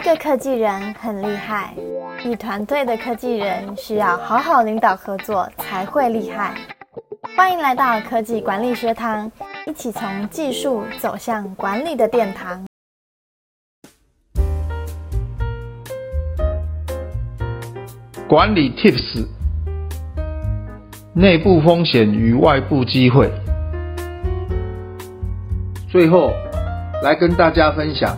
[0.00, 1.74] 一个科技人很厉害，
[2.24, 6.54] 一团队的科技人需要好好领导合作才会厉害。
[7.36, 9.30] 欢迎来到科技管理学堂，
[9.66, 12.64] 一起从技术走向管理的殿堂。
[18.26, 19.26] 管理 Tips：
[21.12, 23.30] 内部风险与外部机会。
[25.90, 26.32] 最后，
[27.02, 28.16] 来跟大家分享，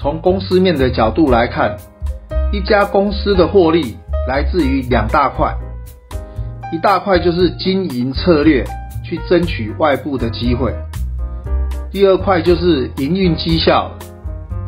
[0.00, 1.76] 从公司面的角度来看，
[2.52, 3.96] 一家公司的获利
[4.28, 5.52] 来自于两大块，
[6.72, 8.64] 一大块就是经营策略，
[9.04, 10.70] 去争取外部的机会；
[11.90, 13.90] 第二块就是营运绩效，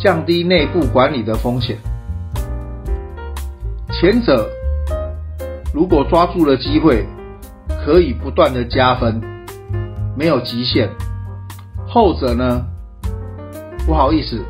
[0.00, 1.76] 降低内部管理的风险。
[4.00, 4.48] 前者
[5.72, 7.06] 如果抓住了机会，
[7.84, 9.22] 可以不断的加分，
[10.16, 10.90] 没有极限。
[11.86, 12.66] 后者呢？
[13.86, 14.40] 不好意思，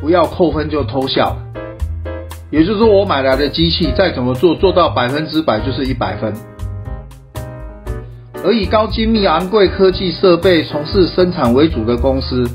[0.00, 1.36] 不要扣分就偷笑。
[2.50, 6.32] 也就是说，我买来的机器再怎么做，做到百分之百就是一百分。
[8.44, 12.48] 而以高精密、昂贵科技设备从事生产为主的公司，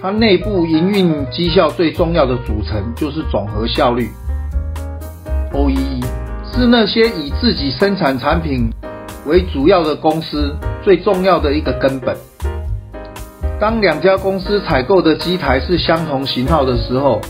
[0.00, 4.08] 它内部营运绩效最重要的组成就是总和效率
[5.52, 6.04] （OEE），
[6.52, 8.70] 是那些以自己生产产品
[9.26, 12.14] 为主要的公司最重要的一个根本。
[13.60, 17.20] 当两家公司采购的机台是相同型号的时候，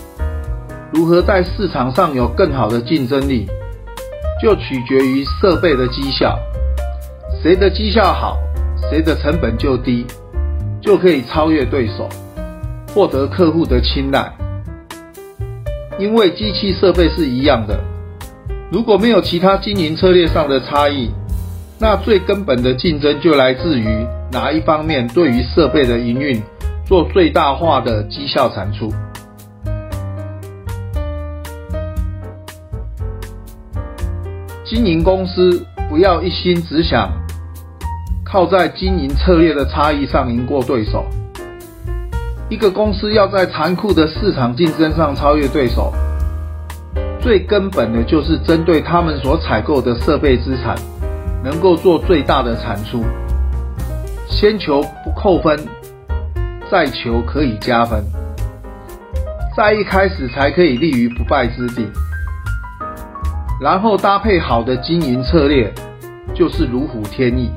[0.93, 3.47] 如何在市场上有更好的竞争力，
[4.43, 6.39] 就取决于设备的绩效。
[7.43, 8.39] 谁的绩效好，
[8.91, 10.07] 谁的成本就低，
[10.81, 12.09] 就可以超越对手，
[12.95, 14.33] 获得客户的青睐。
[15.99, 17.79] 因为机器设备是一样的，
[18.73, 21.11] 如果没有其他经营策略上的差异，
[21.79, 24.07] 那最根本的竞争就来自于。
[24.35, 26.43] 哪一方面对于设备的营运
[26.85, 28.93] 做最大化的绩效产出？
[34.65, 37.13] 经营公司不要一心只想
[38.25, 41.07] 靠在经营策略的差异上赢过对手。
[42.49, 45.93] 一个公司要在残酷的市场竞争上超越对手，
[47.21, 50.75] 最根本的就是针对他们所采购的设备资产，
[51.45, 53.01] 能够做最大的产出。
[54.29, 55.59] 先求不扣分，
[56.71, 58.05] 再求可以加分，
[59.57, 61.87] 在一开始才可以立于不败之地。
[63.61, 65.73] 然后搭配好的经营策略，
[66.35, 67.51] 就是如虎添翼，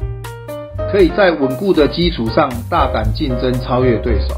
[0.91, 4.35] 可以在稳固的基础上大胆竞争，超越对手。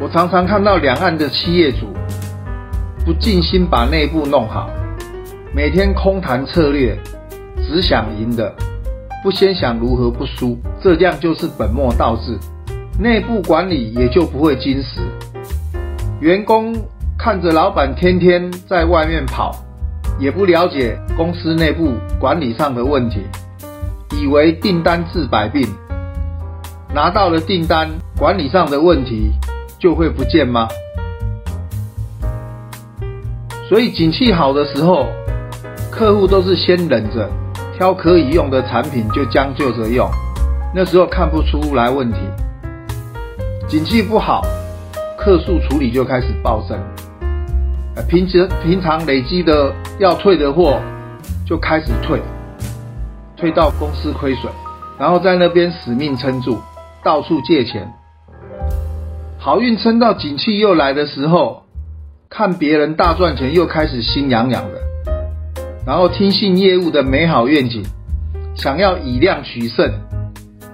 [0.00, 1.88] 我常常看到两岸的企业主
[3.04, 4.70] 不尽心把内部弄好，
[5.54, 6.98] 每天空谈策略，
[7.68, 8.54] 只想赢的。
[9.22, 12.38] 不先想如何不输，这样就是本末倒置，
[12.98, 15.00] 内部管理也就不会坚实。
[16.20, 16.74] 员工
[17.18, 19.52] 看着老板天天在外面跑，
[20.18, 23.20] 也不了解公司内部管理上的问题，
[24.12, 25.66] 以为订单治百病，
[26.94, 29.32] 拿到了订单，管理上的问题
[29.78, 30.68] 就会不见吗？
[33.68, 35.06] 所以景气好的时候，
[35.90, 37.28] 客户都是先忍着。
[37.76, 40.08] 挑可以用的产品就将就着用，
[40.74, 42.18] 那时候看不出来问题。
[43.68, 44.40] 景气不好，
[45.18, 46.78] 客诉处理就开始暴增，
[47.94, 50.80] 呃平时平常累积的要退的货
[51.46, 52.18] 就开始退，
[53.36, 54.50] 退到公司亏损，
[54.98, 56.58] 然后在那边死命撑住，
[57.04, 57.92] 到处借钱。
[59.38, 61.64] 好运撑到景气又来的时候，
[62.30, 64.80] 看别人大赚钱，又开始心痒痒的。
[65.86, 67.80] 然后听信业务的美好愿景，
[68.56, 69.88] 想要以量取胜，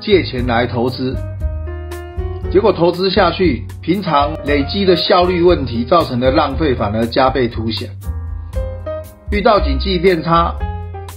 [0.01, 1.15] 借钱来投资，
[2.51, 7.91] 结果投资下去，平常累积的效率问题造成的浪费反而加倍凸显。
[9.31, 10.55] 遇到经济变差，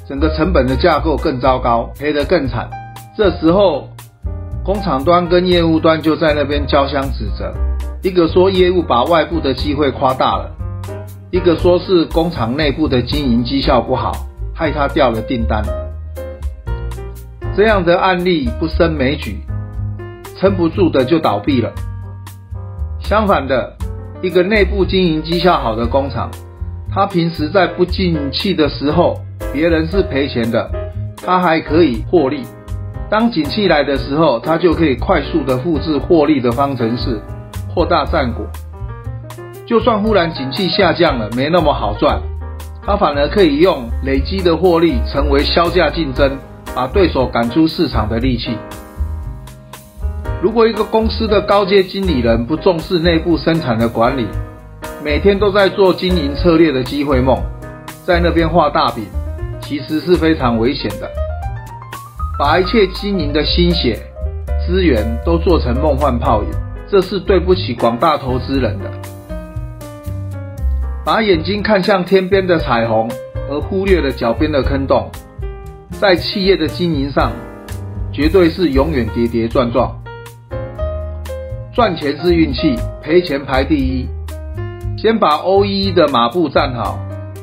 [0.05, 2.69] 整个成本的架构更糟糕，赔得更惨。
[3.15, 3.87] 这时候，
[4.61, 7.49] 工厂端跟业务端就在那边交相指责，
[8.03, 10.51] 一个说业务把外部的机会夸大了。
[11.35, 14.13] 一个说是工厂内部的经营绩效不好，
[14.53, 15.61] 害他掉了订单。
[17.57, 19.39] 这样的案例不胜枚举，
[20.37, 21.73] 撑不住的就倒闭了。
[23.01, 23.75] 相反的，
[24.21, 26.31] 一个内部经营绩效好的工厂，
[26.89, 29.19] 他平时在不景气的时候，
[29.51, 30.71] 别人是赔钱的，
[31.17, 32.43] 他还可以获利。
[33.09, 37.19] 当景气来的时候，他就可以快速的复制获利的方程式，
[37.73, 38.45] 扩大战果。
[39.65, 42.21] 就算忽然景气下降了，没那么好赚，
[42.85, 46.37] 他反而可以用累积的获利成为销价竞争，
[46.75, 48.55] 把对手赶出市场的利器。
[50.39, 54.27] 如果一个公司的高阶经理人不重视内部生产的管理，
[55.03, 57.35] 每天都在做经营策略的机会梦，
[58.05, 59.03] 在那边画大饼，
[59.61, 61.09] 其实是非常危险的。
[62.37, 63.97] 把一切经营的心血、
[64.67, 66.49] 资源都做成梦幻泡影，
[66.87, 68.91] 这是对不起广大投资人的。
[71.05, 73.07] 把眼睛看向天边的彩虹，
[73.47, 75.07] 而忽略了脚边的坑洞，
[75.91, 77.31] 在企业的经营上，
[78.11, 79.95] 绝对是永远跌跌撞撞。
[81.71, 84.07] 赚钱是运气，赔钱排第一。
[84.97, 86.97] 先把 O E 的马步站好，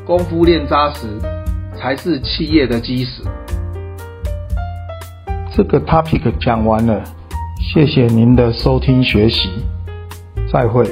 [0.05, 1.07] 功夫练扎实，
[1.79, 3.23] 才是企业的基石。
[5.55, 7.01] 这个 topic 讲完了，
[7.61, 9.51] 谢谢您的收听学习，
[10.53, 10.85] 再会。